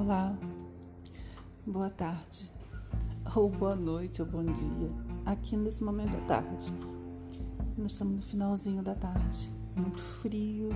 Olá, 0.00 0.32
boa 1.66 1.90
tarde, 1.90 2.48
ou 3.34 3.50
boa 3.50 3.74
noite, 3.74 4.22
ou 4.22 4.28
bom 4.28 4.44
dia. 4.44 4.92
Aqui 5.26 5.56
nesse 5.56 5.82
momento 5.82 6.12
da 6.12 6.20
tarde, 6.20 6.72
nós 7.76 7.90
estamos 7.90 8.14
no 8.14 8.22
finalzinho 8.22 8.80
da 8.80 8.94
tarde, 8.94 9.52
muito 9.74 10.00
frio, 10.00 10.68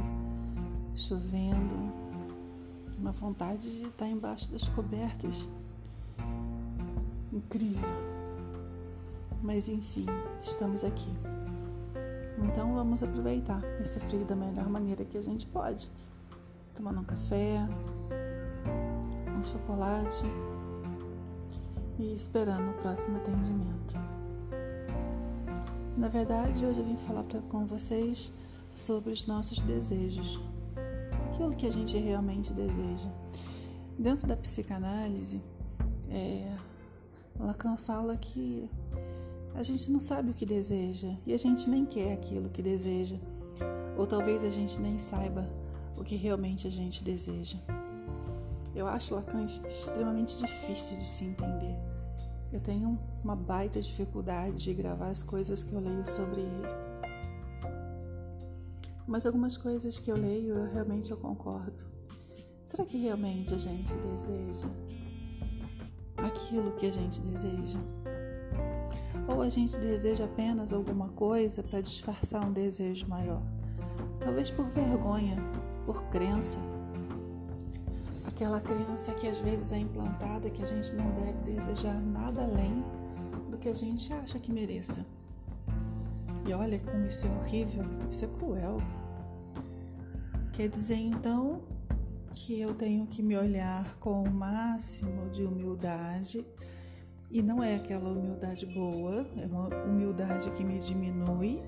chovendo, 0.96 1.92
uma 2.98 3.12
vontade 3.12 3.70
de 3.70 3.86
estar 3.86 4.08
embaixo 4.08 4.50
das 4.50 4.66
cobertas. 4.66 5.48
Incrível. 7.32 7.88
Mas 9.40 9.68
enfim, 9.68 10.06
estamos 10.40 10.82
aqui. 10.82 11.12
Então 12.42 12.74
vamos 12.74 13.04
aproveitar 13.04 13.62
esse 13.80 14.00
frio 14.00 14.24
da 14.24 14.34
melhor 14.34 14.68
maneira 14.68 15.04
que 15.04 15.16
a 15.16 15.22
gente 15.22 15.46
pode. 15.46 15.88
Tomando 16.74 17.02
um 17.02 17.04
café, 17.04 17.60
um 19.42 19.44
chocolate 19.44 20.24
e 21.98 22.14
esperando 22.14 22.70
o 22.70 22.74
próximo 22.74 23.16
atendimento. 23.16 23.94
Na 25.96 26.08
verdade, 26.08 26.64
hoje 26.64 26.78
eu 26.78 26.84
vim 26.84 26.96
falar 26.96 27.24
pra, 27.24 27.40
com 27.42 27.66
vocês 27.66 28.32
sobre 28.72 29.10
os 29.10 29.26
nossos 29.26 29.58
desejos, 29.58 30.40
aquilo 31.26 31.54
que 31.54 31.66
a 31.66 31.72
gente 31.72 31.98
realmente 31.98 32.52
deseja. 32.52 33.10
Dentro 33.98 34.28
da 34.28 34.36
psicanálise, 34.36 35.42
é, 36.08 36.56
Lacan 37.38 37.76
fala 37.76 38.16
que 38.16 38.70
a 39.54 39.62
gente 39.64 39.90
não 39.90 40.00
sabe 40.00 40.30
o 40.30 40.34
que 40.34 40.46
deseja 40.46 41.14
e 41.26 41.34
a 41.34 41.38
gente 41.38 41.68
nem 41.68 41.84
quer 41.84 42.12
aquilo 42.12 42.48
que 42.48 42.62
deseja, 42.62 43.16
ou 43.98 44.06
talvez 44.06 44.44
a 44.44 44.50
gente 44.50 44.80
nem 44.80 45.00
saiba 45.00 45.50
o 45.96 46.04
que 46.04 46.14
realmente 46.14 46.68
a 46.68 46.70
gente 46.70 47.02
deseja. 47.02 47.58
Eu 48.74 48.86
acho 48.86 49.14
Lacan 49.14 49.44
extremamente 49.44 50.36
difícil 50.38 50.96
de 50.98 51.04
se 51.04 51.24
entender. 51.24 51.76
Eu 52.52 52.60
tenho 52.60 52.98
uma 53.22 53.36
baita 53.36 53.80
dificuldade 53.80 54.64
de 54.64 54.74
gravar 54.74 55.08
as 55.08 55.22
coisas 55.22 55.62
que 55.62 55.72
eu 55.72 55.80
leio 55.80 56.08
sobre 56.08 56.40
ele. 56.40 56.68
Mas 59.06 59.26
algumas 59.26 59.56
coisas 59.56 59.98
que 59.98 60.10
eu 60.10 60.16
leio, 60.16 60.54
eu 60.56 60.72
realmente 60.72 61.10
eu 61.10 61.16
concordo. 61.16 61.84
Será 62.64 62.84
que 62.84 62.96
realmente 62.96 63.52
a 63.52 63.58
gente 63.58 63.94
deseja 63.96 64.68
aquilo 66.16 66.72
que 66.72 66.86
a 66.86 66.90
gente 66.90 67.20
deseja? 67.20 67.78
Ou 69.28 69.42
a 69.42 69.48
gente 69.48 69.78
deseja 69.78 70.24
apenas 70.24 70.72
alguma 70.72 71.08
coisa 71.10 71.62
para 71.62 71.80
disfarçar 71.80 72.46
um 72.46 72.52
desejo 72.52 73.06
maior? 73.08 73.42
Talvez 74.20 74.50
por 74.50 74.68
vergonha, 74.70 75.36
por 75.84 76.04
crença, 76.04 76.58
aquela 78.42 78.60
crença 78.60 79.14
que 79.14 79.28
às 79.28 79.38
vezes 79.38 79.70
é 79.70 79.78
implantada 79.78 80.50
que 80.50 80.60
a 80.60 80.66
gente 80.66 80.92
não 80.96 81.12
deve 81.12 81.52
desejar 81.52 81.94
nada 82.00 82.42
além 82.42 82.84
do 83.48 83.56
que 83.56 83.68
a 83.68 83.72
gente 83.72 84.12
acha 84.12 84.36
que 84.40 84.52
mereça. 84.52 85.06
E 86.44 86.52
olha 86.52 86.80
como 86.80 87.06
isso 87.06 87.24
é 87.24 87.30
horrível, 87.30 87.84
isso 88.10 88.24
é 88.24 88.28
cruel. 88.28 88.78
Quer 90.52 90.68
dizer 90.68 90.96
então 90.96 91.60
que 92.34 92.60
eu 92.60 92.74
tenho 92.74 93.06
que 93.06 93.22
me 93.22 93.36
olhar 93.36 93.96
com 93.98 94.24
o 94.24 94.30
máximo 94.30 95.30
de 95.30 95.44
humildade 95.44 96.44
e 97.30 97.42
não 97.42 97.62
é 97.62 97.76
aquela 97.76 98.10
humildade 98.10 98.66
boa, 98.66 99.24
é 99.36 99.46
uma 99.46 99.68
humildade 99.84 100.50
que 100.50 100.64
me 100.64 100.80
diminui 100.80 101.62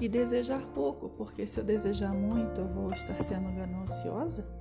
e 0.00 0.08
desejar 0.08 0.66
pouco, 0.68 1.10
porque 1.10 1.46
se 1.46 1.60
eu 1.60 1.64
desejar 1.64 2.14
muito 2.14 2.62
eu 2.62 2.68
vou 2.68 2.90
estar 2.94 3.22
sendo 3.22 3.52
gananciosa. 3.52 4.59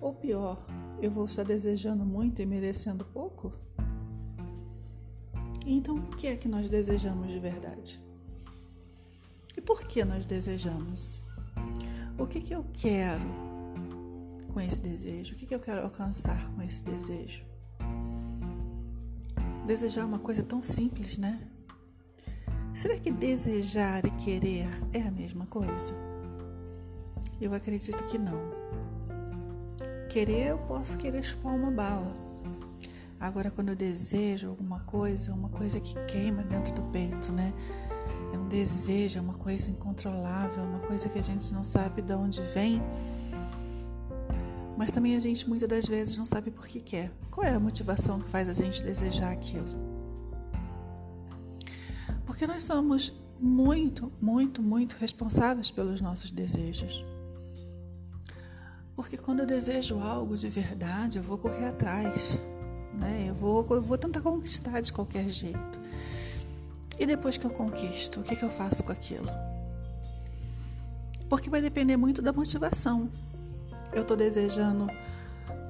Ou 0.00 0.14
pior, 0.14 0.64
eu 1.00 1.10
vou 1.10 1.24
estar 1.24 1.42
desejando 1.42 2.04
muito 2.04 2.40
e 2.40 2.46
merecendo 2.46 3.04
pouco? 3.04 3.52
Então, 5.66 5.96
o 5.96 6.16
que 6.16 6.26
é 6.26 6.36
que 6.36 6.48
nós 6.48 6.68
desejamos 6.68 7.28
de 7.28 7.38
verdade? 7.38 8.00
E 9.56 9.60
por 9.60 9.84
que 9.84 10.04
nós 10.04 10.24
desejamos? 10.24 11.20
O 12.16 12.26
que, 12.26 12.40
que 12.40 12.54
eu 12.54 12.64
quero 12.72 13.26
com 14.52 14.60
esse 14.60 14.80
desejo? 14.80 15.34
O 15.34 15.38
que, 15.38 15.46
que 15.46 15.54
eu 15.54 15.60
quero 15.60 15.82
alcançar 15.82 16.50
com 16.52 16.62
esse 16.62 16.82
desejo? 16.82 17.44
Desejar 19.66 20.06
uma 20.06 20.18
coisa 20.18 20.42
tão 20.42 20.62
simples, 20.62 21.18
né? 21.18 21.40
Será 22.72 22.96
que 22.96 23.10
desejar 23.10 24.04
e 24.04 24.10
querer 24.12 24.68
é 24.92 25.02
a 25.02 25.10
mesma 25.10 25.44
coisa? 25.46 25.94
Eu 27.40 27.52
acredito 27.52 28.04
que 28.06 28.16
não. 28.16 28.40
Querer, 30.08 30.48
eu 30.48 30.58
posso 30.58 30.96
querer 30.96 31.22
chupar 31.22 31.54
uma 31.54 31.70
bala. 31.70 32.16
Agora, 33.20 33.50
quando 33.50 33.68
eu 33.68 33.76
desejo 33.76 34.48
alguma 34.48 34.80
coisa, 34.80 35.34
uma 35.34 35.50
coisa 35.50 35.78
que 35.80 35.94
queima 36.06 36.42
dentro 36.42 36.72
do 36.72 36.82
peito, 36.90 37.30
né? 37.30 37.52
É 38.32 38.38
um 38.38 38.48
desejo, 38.48 39.18
é 39.18 39.20
uma 39.20 39.34
coisa 39.34 39.70
incontrolável, 39.70 40.64
uma 40.64 40.78
coisa 40.80 41.10
que 41.10 41.18
a 41.18 41.22
gente 41.22 41.52
não 41.52 41.62
sabe 41.62 42.00
de 42.00 42.14
onde 42.14 42.40
vem. 42.40 42.80
Mas 44.78 44.90
também 44.90 45.14
a 45.14 45.20
gente 45.20 45.46
muitas 45.46 45.68
das 45.68 45.86
vezes 45.86 46.16
não 46.16 46.24
sabe 46.24 46.50
por 46.50 46.66
que 46.66 46.80
quer. 46.80 47.12
Qual 47.30 47.46
é 47.46 47.52
a 47.52 47.60
motivação 47.60 48.18
que 48.18 48.28
faz 48.30 48.48
a 48.48 48.54
gente 48.54 48.82
desejar 48.82 49.32
aquilo? 49.32 49.68
Porque 52.24 52.46
nós 52.46 52.64
somos 52.64 53.12
muito, 53.38 54.10
muito, 54.20 54.62
muito 54.62 54.96
responsáveis 54.96 55.70
pelos 55.70 56.00
nossos 56.00 56.30
desejos. 56.30 57.04
Porque 58.98 59.16
quando 59.16 59.38
eu 59.38 59.46
desejo 59.46 60.00
algo 60.00 60.36
de 60.36 60.48
verdade, 60.48 61.18
eu 61.18 61.22
vou 61.22 61.38
correr 61.38 61.66
atrás. 61.66 62.36
Né? 62.92 63.26
Eu, 63.28 63.34
vou, 63.36 63.64
eu 63.70 63.80
vou 63.80 63.96
tentar 63.96 64.20
conquistar 64.20 64.80
de 64.80 64.92
qualquer 64.92 65.28
jeito. 65.28 65.78
E 66.98 67.06
depois 67.06 67.36
que 67.36 67.46
eu 67.46 67.50
conquisto, 67.50 68.18
o 68.18 68.24
que, 68.24 68.34
que 68.34 68.44
eu 68.44 68.50
faço 68.50 68.82
com 68.82 68.90
aquilo? 68.90 69.28
Porque 71.28 71.48
vai 71.48 71.62
depender 71.62 71.96
muito 71.96 72.20
da 72.20 72.32
motivação. 72.32 73.08
Eu 73.92 74.02
estou 74.02 74.16
desejando 74.16 74.88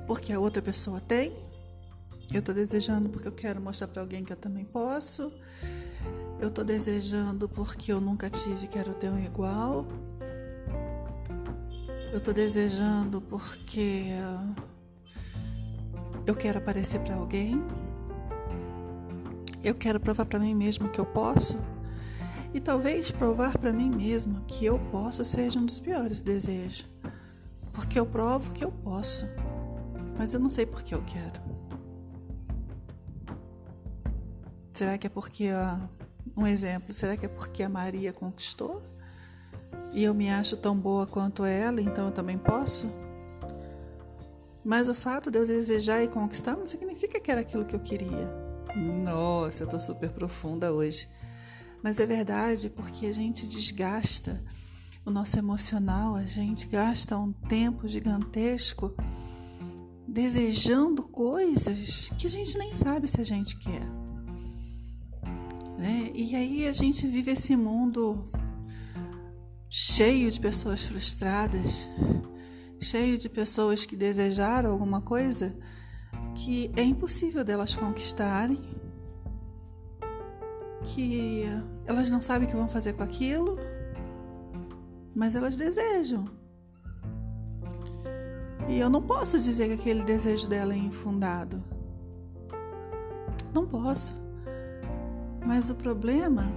porque 0.06 0.32
a 0.32 0.40
outra 0.40 0.62
pessoa 0.62 0.98
tem. 0.98 1.30
Eu 2.32 2.38
estou 2.38 2.54
desejando 2.54 3.10
porque 3.10 3.28
eu 3.28 3.32
quero 3.32 3.60
mostrar 3.60 3.88
para 3.88 4.00
alguém 4.00 4.24
que 4.24 4.32
eu 4.32 4.38
também 4.38 4.64
posso. 4.64 5.30
Eu 6.40 6.48
estou 6.48 6.64
desejando 6.64 7.46
porque 7.46 7.92
eu 7.92 8.00
nunca 8.00 8.30
tive 8.30 8.64
e 8.64 8.68
quero 8.68 8.94
ter 8.94 9.10
um 9.10 9.22
igual. 9.22 9.86
Eu 12.10 12.20
tô 12.20 12.32
desejando 12.32 13.20
porque 13.20 14.06
eu 16.26 16.34
quero 16.34 16.58
aparecer 16.58 17.00
para 17.00 17.14
alguém. 17.14 17.62
Eu 19.62 19.74
quero 19.74 20.00
provar 20.00 20.24
para 20.24 20.38
mim 20.38 20.54
mesmo 20.54 20.88
que 20.88 20.98
eu 20.98 21.04
posso. 21.04 21.58
E 22.54 22.60
talvez 22.60 23.10
provar 23.10 23.58
para 23.58 23.74
mim 23.74 23.90
mesmo 23.90 24.42
que 24.46 24.64
eu 24.64 24.78
posso 24.90 25.22
seja 25.22 25.58
um 25.58 25.66
dos 25.66 25.80
piores 25.80 26.22
desejos. 26.22 26.86
Porque 27.72 27.98
eu 28.00 28.06
provo 28.06 28.54
que 28.54 28.64
eu 28.64 28.72
posso. 28.72 29.26
Mas 30.16 30.32
eu 30.32 30.40
não 30.40 30.48
sei 30.48 30.64
por 30.64 30.82
que 30.82 30.94
eu 30.94 31.02
quero. 31.02 31.42
Será 34.72 34.96
que 34.96 35.06
é 35.06 35.10
porque, 35.10 35.50
um 36.34 36.46
exemplo, 36.46 36.90
será 36.90 37.18
que 37.18 37.26
é 37.26 37.28
porque 37.28 37.62
a 37.62 37.68
Maria 37.68 38.14
conquistou? 38.14 38.82
E 39.92 40.04
eu 40.04 40.14
me 40.14 40.30
acho 40.30 40.56
tão 40.56 40.76
boa 40.76 41.06
quanto 41.06 41.44
ela, 41.44 41.80
então 41.80 42.06
eu 42.06 42.12
também 42.12 42.38
posso? 42.38 42.88
Mas 44.64 44.88
o 44.88 44.94
fato 44.94 45.30
de 45.30 45.38
eu 45.38 45.46
desejar 45.46 46.02
e 46.02 46.08
conquistar 46.08 46.56
não 46.56 46.66
significa 46.66 47.18
que 47.20 47.30
era 47.30 47.40
aquilo 47.40 47.64
que 47.64 47.74
eu 47.74 47.80
queria. 47.80 48.28
Nossa, 48.76 49.62
eu 49.62 49.66
tô 49.66 49.80
super 49.80 50.10
profunda 50.10 50.72
hoje. 50.72 51.08
Mas 51.82 51.98
é 51.98 52.06
verdade 52.06 52.68
porque 52.68 53.06
a 53.06 53.14
gente 53.14 53.46
desgasta 53.46 54.42
o 55.06 55.10
nosso 55.10 55.38
emocional, 55.38 56.16
a 56.16 56.24
gente 56.24 56.66
gasta 56.66 57.16
um 57.16 57.32
tempo 57.32 57.88
gigantesco 57.88 58.94
desejando 60.06 61.02
coisas 61.02 62.10
que 62.18 62.26
a 62.26 62.30
gente 62.30 62.58
nem 62.58 62.74
sabe 62.74 63.06
se 63.06 63.20
a 63.20 63.24
gente 63.24 63.56
quer. 63.56 63.86
Né? 65.78 66.10
E 66.14 66.34
aí 66.34 66.66
a 66.66 66.72
gente 66.72 67.06
vive 67.06 67.30
esse 67.30 67.54
mundo 67.56 68.24
cheio 69.68 70.30
de 70.30 70.40
pessoas 70.40 70.84
frustradas, 70.84 71.90
cheio 72.80 73.18
de 73.18 73.28
pessoas 73.28 73.84
que 73.84 73.96
desejaram 73.96 74.72
alguma 74.72 75.00
coisa 75.00 75.54
que 76.34 76.70
é 76.76 76.82
impossível 76.82 77.44
delas 77.44 77.76
conquistarem, 77.76 78.60
que 80.84 81.42
elas 81.84 82.08
não 82.08 82.22
sabem 82.22 82.46
o 82.46 82.50
que 82.50 82.56
vão 82.56 82.68
fazer 82.68 82.94
com 82.94 83.02
aquilo, 83.02 83.58
mas 85.14 85.34
elas 85.34 85.56
desejam. 85.56 86.30
E 88.68 88.78
eu 88.78 88.88
não 88.88 89.02
posso 89.02 89.40
dizer 89.40 89.66
que 89.68 89.74
aquele 89.74 90.04
desejo 90.04 90.48
dela 90.48 90.74
é 90.74 90.76
infundado. 90.76 91.62
Não 93.52 93.66
posso. 93.66 94.14
Mas 95.46 95.70
o 95.70 95.74
problema 95.74 96.52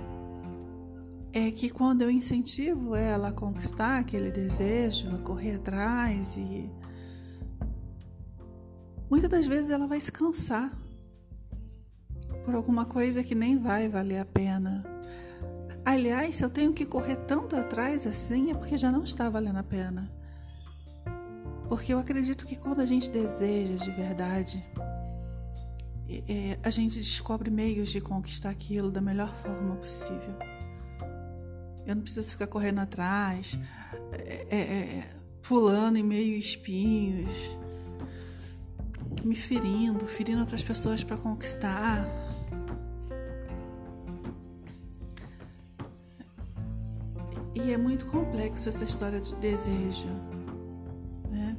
é 1.33 1.49
que 1.51 1.69
quando 1.69 2.01
eu 2.01 2.11
incentivo 2.11 2.95
ela 2.95 3.29
a 3.29 3.31
conquistar 3.31 3.99
aquele 3.99 4.31
desejo, 4.31 5.15
a 5.15 5.17
correr 5.19 5.55
atrás 5.55 6.37
e 6.37 6.69
muitas 9.09 9.29
das 9.29 9.47
vezes 9.47 9.69
ela 9.69 9.87
vai 9.87 10.01
se 10.01 10.11
cansar 10.11 10.71
por 12.43 12.53
alguma 12.53 12.85
coisa 12.85 13.23
que 13.23 13.35
nem 13.35 13.57
vai 13.57 13.87
valer 13.87 14.19
a 14.19 14.25
pena. 14.25 14.83
Aliás, 15.85 16.37
se 16.37 16.43
eu 16.43 16.49
tenho 16.49 16.73
que 16.73 16.85
correr 16.85 17.15
tanto 17.27 17.55
atrás 17.55 18.05
assim, 18.05 18.51
é 18.51 18.53
porque 18.53 18.77
já 18.77 18.91
não 18.91 19.03
está 19.03 19.29
valendo 19.29 19.57
a 19.57 19.63
pena. 19.63 20.11
Porque 21.67 21.93
eu 21.93 21.99
acredito 21.99 22.45
que 22.45 22.55
quando 22.55 22.81
a 22.81 22.85
gente 22.85 23.09
deseja 23.09 23.75
de 23.75 23.91
verdade, 23.91 24.63
é, 26.27 26.59
a 26.61 26.69
gente 26.69 26.99
descobre 26.99 27.49
meios 27.49 27.89
de 27.89 28.01
conquistar 28.01 28.49
aquilo 28.49 28.91
da 28.91 29.01
melhor 29.01 29.33
forma 29.35 29.75
possível. 29.77 30.50
Eu 31.85 31.95
não 31.95 32.03
preciso 32.03 32.31
ficar 32.31 32.47
correndo 32.47 32.79
atrás, 32.79 33.57
é, 34.11 34.47
é, 34.49 34.57
é 34.57 35.21
pulando 35.41 35.97
em 35.97 36.03
meio 36.03 36.37
espinhos, 36.37 37.57
me 39.23 39.35
ferindo, 39.35 40.05
ferindo 40.05 40.39
outras 40.41 40.63
pessoas 40.63 41.03
para 41.03 41.17
conquistar. 41.17 42.05
E 47.53 47.71
é 47.71 47.77
muito 47.77 48.05
complexo 48.05 48.69
essa 48.69 48.83
história 48.83 49.19
de 49.19 49.35
desejo, 49.35 50.07
né? 51.29 51.57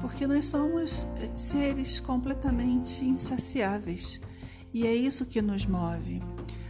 Porque 0.00 0.26
nós 0.26 0.46
somos 0.46 1.06
seres 1.34 1.98
completamente 1.98 3.04
insaciáveis 3.04 4.20
e 4.72 4.86
é 4.86 4.94
isso 4.94 5.26
que 5.26 5.42
nos 5.42 5.66
move. 5.66 6.22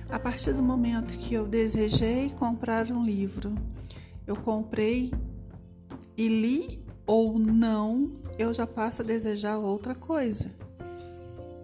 A 0.08 0.18
partir 0.18 0.52
do 0.52 0.62
momento 0.62 1.18
que 1.18 1.34
eu 1.34 1.46
desejei 1.46 2.30
comprar 2.30 2.90
um 2.90 3.04
livro, 3.04 3.54
eu 4.26 4.36
comprei 4.36 5.12
e 6.16 6.28
li 6.28 6.84
ou 7.06 7.38
não, 7.38 8.12
eu 8.38 8.52
já 8.52 8.66
passo 8.66 9.02
a 9.02 9.04
desejar 9.04 9.58
outra 9.58 9.94
coisa 9.94 10.50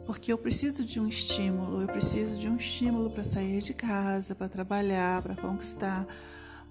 porque 0.05 0.33
eu 0.33 0.39
preciso 0.39 0.85
de 0.85 1.01
um 1.01 1.07
estímulo, 1.07 1.83
eu 1.83 1.89
preciso 1.89 2.39
de 2.39 2.49
um 2.49 2.57
estímulo 2.57 3.11
para 3.11 3.25
sair 3.25 3.61
de 3.61 3.73
casa, 3.73 4.35
para 4.35 4.49
trabalhar, 4.49 5.23
para 5.23 5.37
conquistar, 5.37 6.07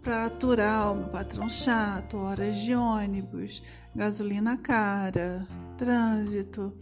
para 0.04 0.26
aturar 0.26 0.92
o 0.92 0.96
meu 0.96 1.08
patrão 1.08 1.48
chato, 1.48 2.18
horas 2.18 2.58
de 2.58 2.76
ônibus, 2.76 3.64
gasolina 3.96 4.58
cara, 4.58 5.48
trânsito. 5.78 6.74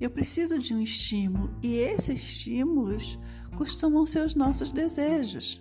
Eu 0.00 0.10
preciso 0.10 0.58
de 0.58 0.74
um 0.74 0.80
estímulo 0.80 1.50
e 1.62 1.76
esses 1.76 2.20
estímulos 2.20 3.18
costumam 3.56 4.06
ser 4.06 4.24
os 4.24 4.34
nossos 4.34 4.70
desejos. 4.70 5.60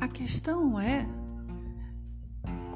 A 0.00 0.08
questão 0.08 0.78
é 0.78 1.06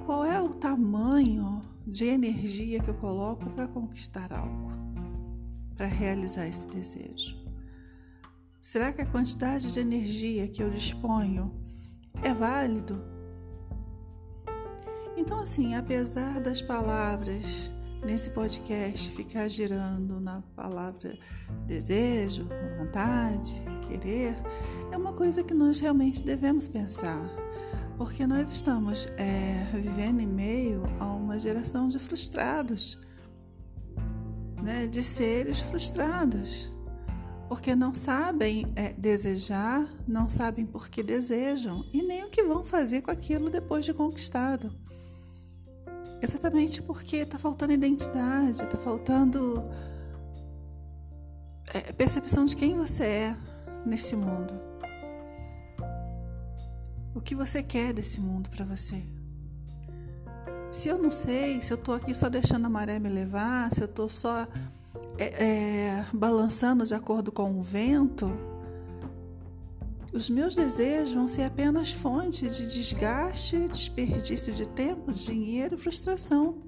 qual 0.06 0.24
é 0.24 0.40
o 0.40 0.50
tamanho 0.50 1.62
de 1.86 2.06
energia 2.06 2.80
que 2.80 2.88
eu 2.88 2.94
coloco 2.94 3.50
para 3.50 3.68
conquistar 3.68 4.32
algo 4.32 4.72
para 5.76 5.86
realizar 5.86 6.46
esse 6.46 6.68
desejo? 6.68 7.36
Será 8.60 8.92
que 8.92 9.02
a 9.02 9.06
quantidade 9.06 9.72
de 9.72 9.80
energia 9.80 10.48
que 10.48 10.62
eu 10.62 10.70
disponho 10.70 11.52
é 12.22 12.32
válido? 12.32 13.04
Então, 15.16 15.38
assim, 15.38 15.74
apesar 15.74 16.40
das 16.40 16.62
palavras 16.62 17.70
nesse 18.04 18.30
podcast 18.30 19.10
ficar 19.10 19.48
girando 19.48 20.20
na 20.20 20.42
palavra 20.54 21.18
desejo, 21.66 22.48
vontade, 22.78 23.54
querer, 23.88 24.34
é 24.92 24.96
uma 24.96 25.12
coisa 25.12 25.42
que 25.42 25.54
nós 25.54 25.80
realmente 25.80 26.22
devemos 26.22 26.68
pensar, 26.68 27.24
porque 27.96 28.26
nós 28.26 28.50
estamos 28.50 29.06
é, 29.16 29.66
vivendo 29.72 30.20
em 30.20 30.26
meio 30.26 30.82
a 31.00 31.06
uma 31.06 31.38
geração 31.38 31.88
de 31.88 31.98
frustrados 31.98 32.98
né, 34.64 34.86
de 34.86 35.02
seres 35.02 35.60
frustrados, 35.60 36.72
porque 37.48 37.76
não 37.76 37.92
sabem 37.92 38.66
é, 38.74 38.94
desejar, 38.94 39.86
não 40.08 40.28
sabem 40.28 40.64
por 40.64 40.88
que 40.88 41.02
desejam 41.02 41.84
e 41.92 42.02
nem 42.02 42.24
o 42.24 42.30
que 42.30 42.42
vão 42.42 42.64
fazer 42.64 43.02
com 43.02 43.10
aquilo 43.10 43.50
depois 43.50 43.84
de 43.84 43.92
conquistado. 43.92 44.74
Exatamente 46.24 46.80
porque 46.80 47.16
está 47.16 47.38
faltando 47.38 47.74
identidade, 47.74 48.62
está 48.62 48.78
faltando 48.78 49.62
é, 51.74 51.92
percepção 51.92 52.46
de 52.46 52.56
quem 52.56 52.74
você 52.74 53.04
é 53.04 53.36
nesse 53.84 54.16
mundo. 54.16 54.54
O 57.14 57.20
que 57.20 57.34
você 57.34 57.62
quer 57.62 57.92
desse 57.92 58.22
mundo 58.22 58.48
para 58.48 58.64
você? 58.64 59.04
Se 60.72 60.88
eu 60.88 60.96
não 60.96 61.10
sei, 61.10 61.62
se 61.62 61.74
eu 61.74 61.76
estou 61.76 61.94
aqui 61.94 62.14
só 62.14 62.30
deixando 62.30 62.64
a 62.64 62.70
maré 62.70 62.98
me 62.98 63.10
levar, 63.10 63.70
se 63.70 63.82
eu 63.82 63.86
estou 63.86 64.08
só 64.08 64.48
é, 65.18 65.44
é, 65.44 66.06
balançando 66.10 66.86
de 66.86 66.94
acordo 66.94 67.30
com 67.30 67.60
o 67.60 67.62
vento, 67.62 68.32
os 70.14 70.30
meus 70.30 70.54
desejos 70.54 71.12
vão 71.12 71.26
ser 71.28 71.42
apenas 71.42 71.90
fonte 71.90 72.48
de 72.48 72.72
desgaste, 72.72 73.68
desperdício 73.68 74.54
de 74.54 74.66
tempo, 74.66 75.12
dinheiro 75.12 75.74
e 75.74 75.78
frustração. 75.78 76.62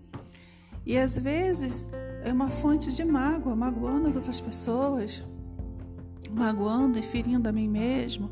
E 0.84 0.98
às 0.98 1.16
vezes 1.16 1.88
é 2.24 2.32
uma 2.32 2.50
fonte 2.50 2.92
de 2.92 3.04
mágoa, 3.04 3.56
magoando 3.56 4.08
as 4.08 4.16
outras 4.16 4.40
pessoas, 4.40 5.26
magoando 6.30 6.98
e 6.98 7.02
ferindo 7.02 7.48
a 7.48 7.52
mim 7.52 7.68
mesmo 7.68 8.30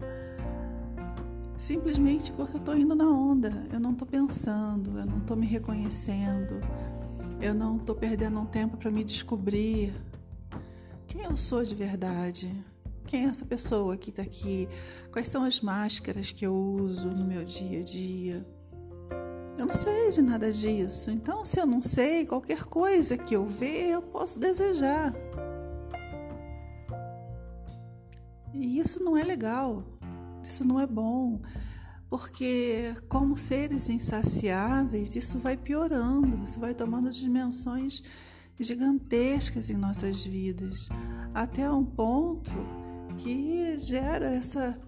simplesmente 1.57 2.33
porque 2.33 2.57
eu 2.57 2.61
estou 2.61 2.77
indo 2.77 2.95
na 2.95 3.09
onda, 3.09 3.67
eu 3.73 3.81
não 3.81 3.93
estou 3.93 4.07
pensando, 4.07 4.99
eu 4.99 5.07
não 5.07 5.19
estou 5.19 5.37
me 5.37 5.47
reconhecendo, 5.47 6.61
eu 7.41 7.55
não 7.55 7.77
estou 7.77 7.95
perdendo 7.95 8.39
um 8.39 8.47
tempo 8.47 8.77
para 8.77 8.91
me 8.91 9.03
descobrir 9.03 9.93
quem 11.07 11.23
eu 11.23 11.37
sou 11.37 11.65
de 11.65 11.75
verdade. 11.75 12.55
Quem 13.07 13.27
é 13.27 13.29
essa 13.29 13.45
pessoa 13.45 13.97
que 13.97 14.11
está 14.11 14.23
aqui? 14.23 14.69
Quais 15.13 15.29
são 15.29 15.45
as 15.45 15.61
máscaras 15.61 16.33
que 16.33 16.47
eu 16.47 16.55
uso 16.55 17.09
no 17.11 17.25
meu 17.25 17.45
dia 17.45 17.81
a 17.81 17.83
dia? 17.83 18.47
Eu 19.59 19.67
não 19.67 19.75
sei 19.75 20.09
de 20.09 20.23
nada 20.23 20.51
disso. 20.51 21.11
Então, 21.11 21.45
se 21.45 21.61
eu 21.61 21.67
não 21.67 21.81
sei, 21.81 22.27
qualquer 22.27 22.65
coisa 22.65 23.17
que 23.17 23.37
eu 23.37 23.47
ver, 23.47 23.91
eu 23.91 24.03
posso 24.03 24.39
desejar. 24.39 25.15
E 28.53 28.79
isso 28.79 29.03
não 29.03 29.17
é 29.17 29.23
legal. 29.23 29.83
Isso 30.43 30.67
não 30.67 30.79
é 30.79 30.87
bom, 30.87 31.41
porque, 32.11 32.95
como 33.09 33.35
seres 33.35 33.89
insaciáveis, 33.89 35.17
isso 35.17 35.39
vai 35.39 35.57
piorando, 35.57 36.45
isso 36.45 36.61
vai 36.61 36.75
tomando 36.75 37.11
dimensões 37.11 38.03
gigantescas 38.61 39.71
em 39.71 39.75
nossas 39.75 40.23
vidas, 40.23 40.89
até 41.33 41.69
um 41.71 41.85
ponto 41.85 42.53
que 43.19 43.79
gera 43.79 44.27
essa, 44.27 44.79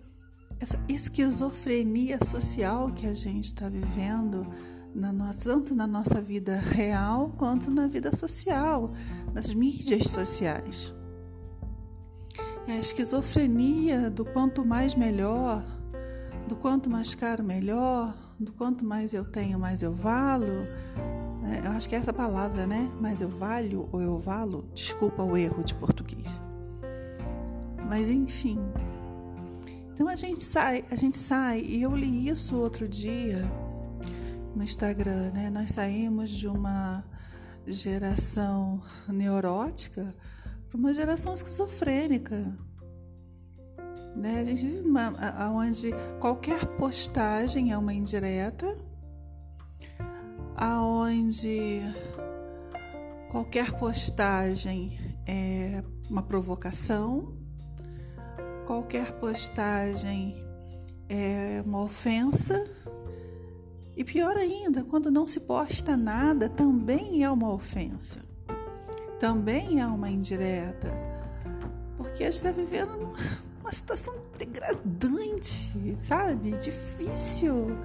essa 0.61 0.78
esquizofrenia 0.88 2.18
social 2.25 2.90
que 2.92 3.06
a 3.06 3.14
gente 3.14 3.45
está 3.45 3.68
vivendo, 3.68 4.47
na 4.95 5.12
nossa, 5.12 5.50
tanto 5.50 5.75
na 5.75 5.87
nossa 5.87 6.21
vida 6.21 6.56
real 6.56 7.30
quanto 7.37 7.71
na 7.71 7.87
vida 7.87 8.14
social, 8.14 8.92
nas 9.35 9.52
mídias 9.52 10.09
sociais. 10.09 10.95
É 12.66 12.73
a 12.73 12.78
esquizofrenia 12.78 14.11
do 14.11 14.25
quanto 14.25 14.64
mais 14.64 14.95
melhor, 14.95 15.62
do 16.49 16.56
quanto 16.56 16.90
mais 16.90 17.14
caro 17.14 17.45
melhor, 17.45 18.16
do 18.40 18.52
quanto 18.52 18.85
mais 18.85 19.14
eu 19.14 19.25
tenho, 19.25 19.59
mais 19.59 19.83
eu 19.83 19.92
valo. 19.92 20.66
É, 21.45 21.66
eu 21.66 21.71
acho 21.73 21.88
que 21.88 21.95
é 21.95 21.99
essa 21.99 22.12
palavra, 22.12 22.66
né? 22.66 22.90
Mais 23.00 23.21
eu 23.21 23.28
valho 23.28 23.88
ou 23.92 24.00
eu 24.00 24.18
valo. 24.18 24.64
Desculpa 24.75 25.23
o 25.23 25.37
erro 25.37 25.62
de 25.62 25.75
português. 25.75 26.40
Mas 27.88 28.11
enfim. 28.11 28.59
Então 29.93 30.09
a 30.09 30.16
gente 30.16 30.45
sai, 30.45 30.85
a 30.90 30.97
gente 30.97 31.16
sai, 31.16 31.61
e 31.61 31.83
eu 31.83 31.95
li 31.95 32.28
isso 32.28 32.57
outro 32.57 32.87
dia 32.88 33.43
no 34.55 34.62
Instagram, 34.62 35.31
né? 35.33 35.50
Nós 35.50 35.73
saímos 35.73 36.31
de 36.31 36.47
uma 36.47 37.05
geração 37.66 38.83
neurótica 39.09 40.14
para 40.69 40.78
uma 40.78 40.93
geração 40.93 41.35
esquizofrênica. 41.35 42.57
Né? 44.14 44.40
A 44.40 44.45
gente 44.45 44.66
vive 44.66 44.88
uma, 44.88 45.12
onde 45.52 45.90
qualquer 46.21 46.64
postagem 46.78 47.73
é 47.73 47.78
uma 47.78 47.93
indireta, 47.93 48.76
aonde 50.57 51.83
qualquer 53.31 53.73
postagem 53.73 54.99
é 55.26 55.83
uma 56.09 56.23
provocação, 56.23 57.46
qualquer 58.67 59.13
postagem 59.13 60.45
é 61.09 61.63
uma 61.65 61.83
ofensa. 61.83 62.67
E 63.97 64.05
pior 64.05 64.37
ainda, 64.37 64.85
quando 64.85 65.11
não 65.11 65.27
se 65.27 65.41
posta 65.41 65.97
nada, 65.97 66.51
também 66.51 67.25
é 67.25 67.31
uma 67.31 67.51
ofensa 67.51 68.27
também 69.19 69.81
é 69.81 69.87
uma 69.87 70.11
indireta, 70.11 70.93
porque 71.97 72.23
a 72.23 72.27
gente 72.27 72.37
está 72.37 72.51
vivendo 72.51 73.13
uma 73.61 73.73
situação 73.73 74.15
degradante, 74.39 75.97
sabe? 76.01 76.53
Difícil. 76.53 77.77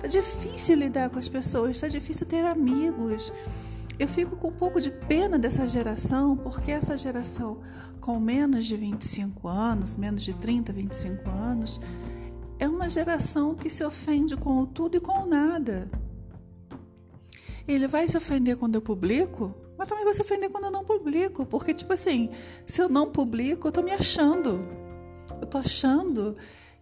Tá 0.00 0.06
difícil 0.06 0.76
lidar 0.76 1.10
com 1.10 1.18
as 1.18 1.28
pessoas, 1.28 1.80
tá 1.80 1.88
difícil 1.88 2.26
ter 2.26 2.44
amigos. 2.44 3.32
Eu 3.98 4.06
fico 4.06 4.36
com 4.36 4.48
um 4.48 4.52
pouco 4.52 4.80
de 4.80 4.92
pena 4.92 5.38
dessa 5.38 5.66
geração, 5.66 6.36
porque 6.36 6.70
essa 6.70 6.96
geração 6.96 7.60
com 8.00 8.20
menos 8.20 8.64
de 8.64 8.76
25 8.76 9.48
anos, 9.48 9.96
menos 9.96 10.22
de 10.22 10.32
30, 10.32 10.72
25 10.72 11.28
anos, 11.28 11.80
é 12.60 12.68
uma 12.68 12.88
geração 12.88 13.56
que 13.56 13.68
se 13.68 13.84
ofende 13.84 14.36
com 14.36 14.58
o 14.58 14.66
tudo 14.66 14.96
e 14.96 15.00
com 15.00 15.24
o 15.24 15.26
nada. 15.26 15.90
Ele 17.66 17.88
vai 17.88 18.06
se 18.06 18.16
ofender 18.16 18.56
quando 18.56 18.76
eu 18.76 18.80
publico, 18.80 19.52
mas 19.76 19.88
também 19.88 20.04
vai 20.04 20.14
se 20.14 20.22
ofender 20.22 20.48
quando 20.48 20.64
eu 20.64 20.70
não 20.70 20.84
publico, 20.84 21.44
porque 21.44 21.74
tipo 21.74 21.92
assim, 21.92 22.30
se 22.64 22.80
eu 22.80 22.88
não 22.88 23.10
publico, 23.10 23.66
eu 23.66 23.72
tô 23.72 23.82
me 23.82 23.90
achando. 23.90 24.60
Eu 25.40 25.46
tô 25.46 25.58
achando 25.58 26.36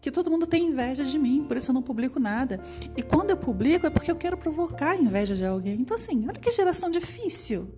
que 0.07 0.11
todo 0.13 0.31
mundo 0.31 0.47
tem 0.47 0.69
inveja 0.69 1.05
de 1.05 1.19
mim, 1.19 1.43
por 1.43 1.57
isso 1.57 1.73
eu 1.73 1.75
não 1.75 1.83
publico 1.83 2.21
nada. 2.21 2.61
E 2.97 3.03
quando 3.03 3.31
eu 3.31 3.37
publico 3.37 3.89
é 3.89 3.91
porque 3.91 4.09
eu 4.09 4.15
quero 4.15 4.37
provocar 4.37 4.93
a 4.93 4.97
inveja 4.97 5.35
de 5.35 5.45
alguém. 5.45 5.81
Então, 5.81 5.97
assim, 5.97 6.29
olha 6.29 6.39
que 6.39 6.53
geração 6.53 6.89
difícil. 6.89 7.77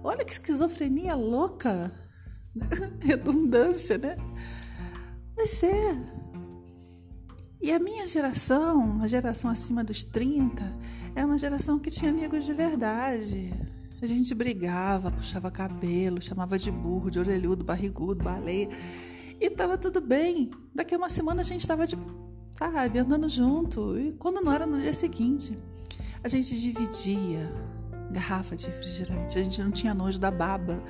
Olha 0.00 0.24
que 0.24 0.30
esquizofrenia 0.30 1.16
louca. 1.16 1.90
Redundância, 3.02 3.98
né? 3.98 4.16
Mas 5.36 5.64
é. 5.64 5.96
E 7.60 7.72
a 7.72 7.80
minha 7.80 8.06
geração, 8.06 9.00
a 9.02 9.08
geração 9.08 9.50
acima 9.50 9.82
dos 9.82 10.04
30, 10.04 10.62
é 11.16 11.24
uma 11.24 11.36
geração 11.36 11.80
que 11.80 11.90
tinha 11.90 12.12
amigos 12.12 12.44
de 12.44 12.52
verdade. 12.52 13.52
A 14.00 14.06
gente 14.06 14.32
brigava, 14.32 15.10
puxava 15.10 15.50
cabelo, 15.50 16.22
chamava 16.22 16.56
de 16.56 16.70
burro, 16.70 17.10
de 17.10 17.18
orelhudo, 17.18 17.64
barrigudo, 17.64 18.22
baleia. 18.22 18.68
E 19.44 19.50
tava 19.50 19.76
tudo 19.76 20.00
bem. 20.00 20.50
Daqui 20.74 20.94
a 20.94 20.96
uma 20.96 21.10
semana 21.10 21.42
a 21.42 21.44
gente 21.44 21.60
estava 21.60 21.86
de, 21.86 21.98
sabe, 22.56 22.98
andando 22.98 23.28
junto. 23.28 24.00
E 24.00 24.14
quando 24.14 24.40
não 24.40 24.50
era 24.50 24.66
no 24.66 24.80
dia 24.80 24.94
seguinte, 24.94 25.54
a 26.22 26.28
gente 26.28 26.58
dividia 26.58 27.52
garrafa 28.10 28.56
de 28.56 28.68
refrigerante. 28.68 29.38
A 29.38 29.42
gente 29.42 29.62
não 29.62 29.70
tinha 29.70 29.92
nojo 29.92 30.18
da 30.18 30.30
baba. 30.30 30.82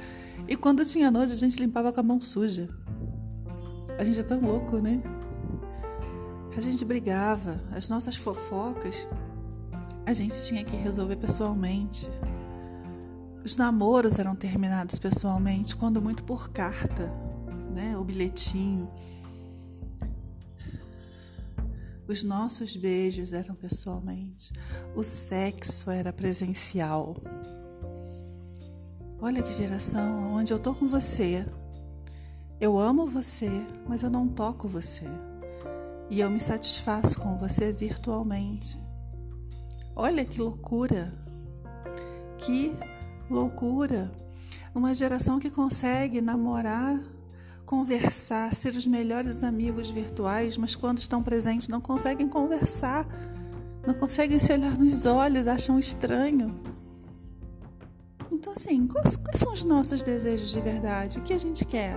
E 0.47 0.55
quando 0.55 0.85
tinha 0.85 1.11
nojo, 1.11 1.33
a 1.33 1.37
gente 1.37 1.59
limpava 1.59 1.93
com 1.93 1.99
a 1.99 2.03
mão 2.05 2.21
suja. 2.21 2.69
A 3.99 4.05
gente 4.05 4.21
é 4.21 4.23
tão 4.23 4.41
louco, 4.41 4.79
né? 4.79 5.03
A 6.57 6.61
gente 6.61 6.85
brigava, 6.85 7.61
as 7.73 7.89
nossas 7.89 8.15
fofocas 8.15 9.09
a 10.07 10.13
gente 10.13 10.41
tinha 10.47 10.63
que 10.63 10.77
resolver 10.77 11.17
pessoalmente. 11.17 12.09
Os 13.45 13.57
namoros 13.57 14.17
eram 14.21 14.37
terminados 14.37 14.97
pessoalmente, 14.97 15.75
quando 15.75 16.01
muito 16.01 16.23
por 16.23 16.51
carta 16.51 17.24
né? 17.75 17.97
O 17.99 18.05
bilhetinho. 18.05 18.89
Os 22.07 22.23
nossos 22.23 22.77
beijos 22.77 23.33
eram 23.33 23.55
pessoalmente. 23.55 24.53
O 24.95 25.03
sexo 25.03 25.91
era 25.91 26.13
presencial. 26.13 27.17
Olha 29.21 29.43
que 29.43 29.51
geração 29.51 30.35
onde 30.35 30.53
eu 30.53 30.59
tô 30.59 30.75
com 30.75 30.87
você. 30.87 31.47
Eu 32.61 32.79
amo 32.79 33.07
você, 33.07 33.51
mas 33.89 34.03
eu 34.03 34.11
não 34.11 34.29
toco 34.29 34.69
você. 34.69 35.07
E 36.11 36.21
eu 36.21 36.31
me 36.31 36.41
satisfaço 36.41 37.19
com 37.19 37.39
você 37.39 37.73
virtualmente. 37.73 38.79
Olha 39.97 40.25
que 40.25 40.41
loucura. 40.41 41.13
Que 42.39 42.75
loucura. 43.31 44.13
Uma 44.75 44.95
geração 44.95 45.39
que 45.39 45.51
consegue 45.51 46.21
namorar 46.21 47.01
conversar, 47.65 48.55
ser 48.55 48.77
os 48.77 48.87
melhores 48.87 49.43
amigos 49.43 49.91
virtuais, 49.91 50.57
mas 50.57 50.75
quando 50.75 50.99
estão 50.99 51.23
presentes 51.23 51.69
não 51.69 51.81
conseguem 51.81 52.29
conversar, 52.29 53.07
não 53.87 53.95
conseguem 53.95 54.39
se 54.39 54.53
olhar 54.53 54.79
nos 54.79 55.07
olhos, 55.07 55.47
acham 55.47 55.79
estranho. 55.79 56.55
Então, 58.31 58.53
assim, 58.53 58.87
quais, 58.87 59.17
quais 59.17 59.39
são 59.39 59.53
os 59.53 59.65
nossos 59.65 60.03
desejos 60.03 60.51
de 60.51 60.61
verdade? 60.61 61.19
O 61.19 61.23
que 61.23 61.33
a 61.33 61.39
gente 61.39 61.65
quer? 61.65 61.97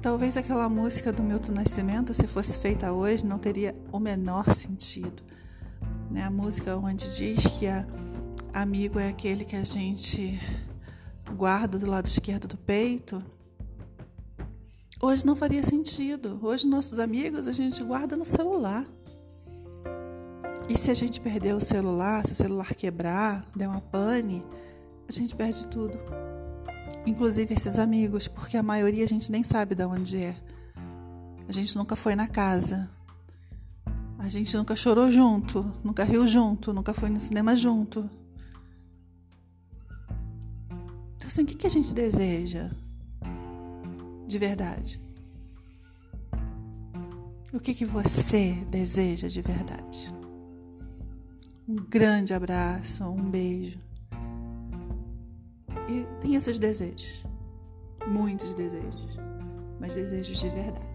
Talvez 0.00 0.36
aquela 0.36 0.68
música 0.68 1.12
do 1.12 1.22
Milton 1.22 1.52
Nascimento, 1.52 2.14
se 2.14 2.26
fosse 2.26 2.58
feita 2.58 2.90
hoje, 2.90 3.26
não 3.26 3.38
teria 3.38 3.74
o 3.92 3.98
menor 3.98 4.50
sentido. 4.50 5.22
Né? 6.10 6.22
A 6.22 6.30
música 6.30 6.74
onde 6.76 7.14
diz 7.16 7.46
que 7.58 7.66
a, 7.66 7.86
amigo 8.52 8.98
é 8.98 9.08
aquele 9.08 9.44
que 9.44 9.56
a 9.56 9.64
gente 9.64 10.40
guarda 11.34 11.78
do 11.78 11.88
lado 11.88 12.06
esquerdo 12.06 12.46
do 12.46 12.56
peito, 12.56 13.22
hoje 15.00 15.26
não 15.26 15.34
faria 15.34 15.62
sentido. 15.62 16.38
Hoje, 16.42 16.66
nossos 16.66 16.98
amigos 16.98 17.48
a 17.48 17.52
gente 17.52 17.82
guarda 17.82 18.16
no 18.16 18.24
celular. 18.24 18.86
E 20.68 20.78
se 20.78 20.90
a 20.90 20.94
gente 20.94 21.20
perder 21.20 21.54
o 21.54 21.60
celular, 21.60 22.24
se 22.26 22.32
o 22.32 22.36
celular 22.36 22.74
quebrar, 22.74 23.44
der 23.56 23.68
uma 23.68 23.80
pane, 23.80 24.44
a 25.08 25.12
gente 25.12 25.34
perde 25.34 25.66
tudo. 25.66 25.98
Inclusive 27.06 27.54
esses 27.54 27.78
amigos, 27.78 28.28
porque 28.28 28.56
a 28.56 28.62
maioria 28.62 29.04
a 29.04 29.08
gente 29.08 29.32
nem 29.32 29.42
sabe 29.42 29.74
de 29.74 29.84
onde 29.84 30.22
é. 30.22 30.36
A 31.48 31.52
gente 31.52 31.76
nunca 31.76 31.96
foi 31.96 32.14
na 32.14 32.28
casa. 32.28 32.88
A 34.18 34.28
gente 34.28 34.56
nunca 34.56 34.76
chorou 34.76 35.10
junto, 35.10 35.72
nunca 35.82 36.04
riu 36.04 36.26
junto, 36.26 36.72
nunca 36.72 36.92
foi 36.92 37.08
no 37.08 37.18
cinema 37.18 37.56
junto. 37.56 38.08
Assim, 41.30 41.42
o 41.42 41.46
que, 41.46 41.54
que 41.54 41.66
a 41.66 41.70
gente 41.70 41.94
deseja 41.94 42.70
de 44.26 44.38
verdade? 44.38 45.00
O 47.52 47.60
que, 47.60 47.72
que 47.72 47.84
você 47.84 48.52
deseja 48.68 49.28
de 49.28 49.40
verdade? 49.40 50.12
Um 51.68 51.76
grande 51.76 52.34
abraço, 52.34 53.04
um 53.04 53.30
beijo. 53.30 53.78
E 55.88 56.06
tem 56.20 56.34
esses 56.34 56.58
desejos, 56.58 57.24
muitos 58.06 58.54
desejos, 58.54 59.16
mas 59.80 59.94
desejos 59.94 60.36
de 60.36 60.48
verdade. 60.48 60.89